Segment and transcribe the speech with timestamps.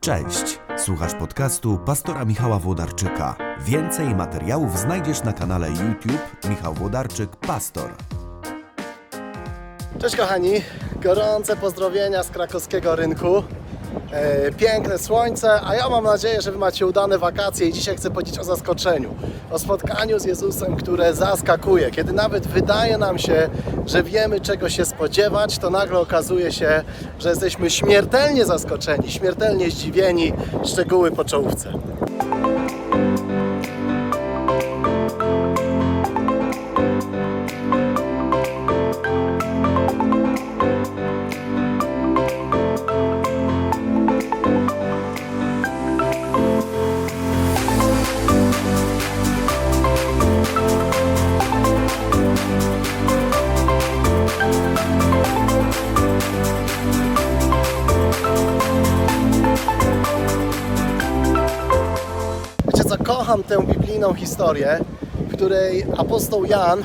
[0.00, 3.36] Cześć, słuchasz podcastu pastora Michała Włodarczyka.
[3.60, 7.90] Więcej materiałów znajdziesz na kanale YouTube Michał Włodarczyk Pastor.
[10.00, 10.52] Cześć kochani,
[11.02, 13.42] gorące pozdrowienia z krakowskiego rynku.
[14.12, 18.10] E, piękne słońce, a ja mam nadzieję, że Wy macie udane wakacje i dzisiaj chcę
[18.10, 19.14] powiedzieć o zaskoczeniu.
[19.50, 21.90] O spotkaniu z Jezusem, które zaskakuje.
[21.90, 23.50] Kiedy nawet wydaje nam się,
[23.86, 26.82] że wiemy czego się spodziewać, to nagle okazuje się,
[27.18, 30.32] że jesteśmy śmiertelnie zaskoczeni, śmiertelnie zdziwieni.
[30.64, 31.72] Szczegóły po czołówce.
[63.10, 64.78] Kocham tę biblijną historię,
[65.28, 66.84] w której apostoł Jan,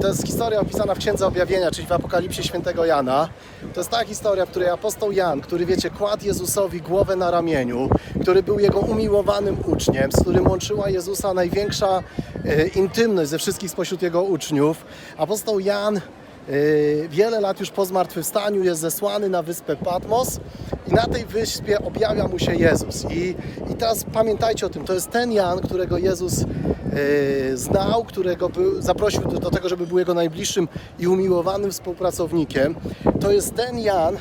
[0.00, 3.28] to jest historia opisana w Księdze Objawienia, czyli w Apokalipsie Świętego Jana.
[3.74, 7.88] To jest ta historia, w której apostoł Jan, który wiecie, kładł Jezusowi głowę na ramieniu,
[8.22, 12.02] który był jego umiłowanym uczniem, z którym łączyła Jezusa największa
[12.44, 14.84] e, intymność ze wszystkich spośród jego uczniów.
[15.16, 16.00] Apostoł Jan
[16.48, 20.40] Yy, Wiele lat już po zmartwychwstaniu jest zesłany na wyspę Patmos
[20.88, 23.04] i na tej wyspie objawia mu się Jezus.
[23.10, 23.34] I,
[23.72, 28.82] i teraz pamiętajcie o tym, to jest ten Jan, którego Jezus yy, znał, którego był,
[28.82, 32.74] zaprosił do, do tego, żeby był jego najbliższym i umiłowanym współpracownikiem.
[33.20, 34.16] To jest ten Jan,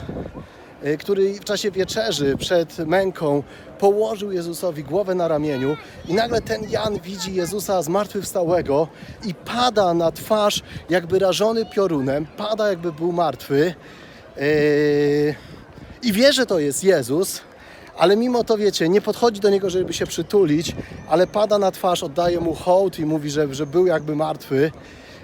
[0.85, 3.43] y, który w czasie wieczerzy przed męką
[3.79, 8.87] położył Jezusowi głowę na ramieniu i nagle ten Jan widzi Jezusa zmartwychwstałego
[9.25, 13.75] i pada na twarz jakby rażony piorunem, pada jakby był martwy
[14.37, 15.35] Yy,
[16.05, 17.41] i wie, że to jest Jezus,
[17.97, 20.75] ale mimo to wiecie, nie podchodzi do niego, żeby się przytulić,
[21.09, 24.71] ale pada na twarz, oddaje mu hołd i mówi, że, że był jakby martwy.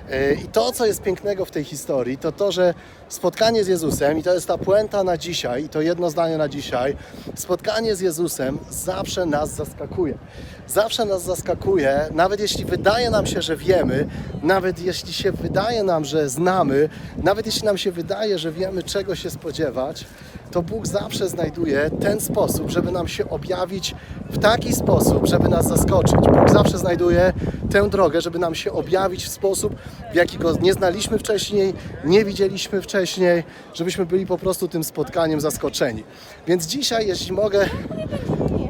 [0.10, 2.74] Yy, I to, co jest pięknego w tej historii, to to, że
[3.10, 6.50] spotkanie z Jezusem, i to jest ta puenta na dzisiaj, i to jedno zdanie na
[6.50, 6.96] dzisiaj,
[7.36, 10.18] spotkanie z Jezusem zawsze nas zaskakuje.
[10.68, 14.08] Zawsze nas zaskakuje, nawet jeśli wydaje nam się, że wiemy,
[14.44, 16.90] nawet jeśli się wydaje nam, że znamy,
[17.24, 20.06] nawet jeśli nam się wydaje, że wiemy, czego się spodziewać,
[20.52, 23.96] to Bóg zawsze znajduje ten sposób, żeby nam się objawić
[24.30, 26.16] w taki sposób, żeby nas zaskoczyć.
[26.16, 27.34] Bóg zawsze znajduje
[27.72, 29.76] tę drogę, żeby nam się objawić w sposób,
[30.12, 31.74] w jaki go nie znaliśmy wcześniej,
[32.06, 36.04] nie widzieliśmy wcześniej, żebyśmy byli po prostu tym spotkaniem zaskoczeni.
[36.48, 37.70] Więc dzisiaj, jeśli mogę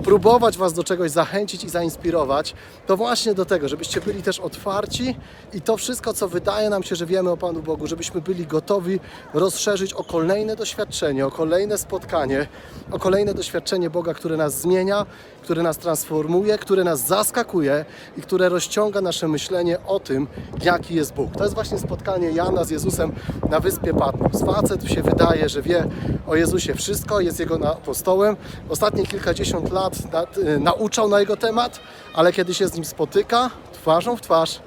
[0.04, 2.54] próbować Was do czegoś zachęcić i zainspirować,
[2.88, 5.16] to właśnie do tego, żebyście byli też otwarci
[5.54, 9.00] i to wszystko, co wydaje nam się, że wiemy o Panu Bogu, żebyśmy byli gotowi
[9.34, 12.48] rozszerzyć o kolejne doświadczenie, o kolejne spotkanie,
[12.92, 15.06] o kolejne doświadczenie Boga, które nas zmienia,
[15.42, 17.86] które nas transformuje, które nas zaskakuje
[18.18, 20.28] i które rozciąga nasze myślenie o tym,
[20.64, 21.36] jaki jest Bóg.
[21.38, 23.12] To jest właśnie spotkanie Jana z Jezusem
[23.50, 24.44] na wyspie Patmos.
[24.44, 25.88] Facet się wydaje, że wie
[26.28, 28.36] o Jezusie wszystko, jest jego apostołem.
[28.70, 31.80] Ostatnie kilkadziesiąt lat na, y, nauczał na jego temat,
[32.14, 34.60] ale kiedy się z nim spotyka twarzą w twarz,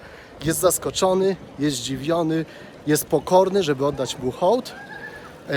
[0.45, 2.45] jest zaskoczony, jest zdziwiony,
[2.87, 4.75] jest pokorny, żeby oddać mu hołd.
[5.49, 5.55] Yy,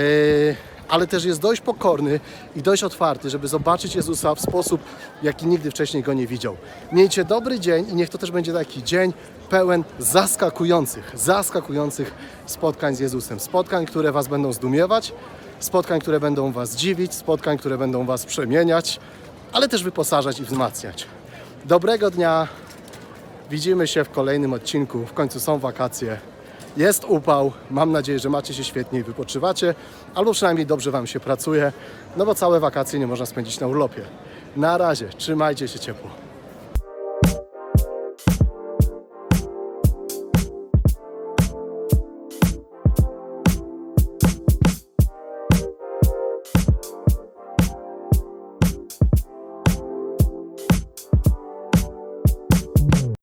[0.88, 2.20] ale też jest dość pokorny
[2.56, 4.80] i dość otwarty, żeby zobaczyć Jezusa w sposób,
[5.22, 6.56] jaki nigdy wcześniej go nie widział.
[6.92, 9.12] Miejcie dobry dzień i niech to też będzie taki dzień
[9.50, 12.14] pełen zaskakujących, zaskakujących
[12.46, 13.40] spotkań z Jezusem.
[13.40, 15.12] Spotkań, które Was będą zdumiewać,
[15.60, 19.00] spotkań, które będą Was dziwić, spotkań, które będą Was przemieniać,
[19.52, 21.06] ale też wyposażać i wzmacniać.
[21.64, 22.48] Dobrego dnia,
[23.50, 25.06] widzimy się w kolejnym odcinku.
[25.06, 26.18] W końcu są wakacje.
[26.76, 29.74] Jest upał, mam nadzieję, że macie się świetnie i wypoczywacie,
[30.14, 31.72] albo przynajmniej dobrze Wam się pracuje,
[32.16, 34.02] no bo całe wakacje nie można spędzić na urlopie.
[34.56, 36.27] Na razie, trzymajcie się ciepło.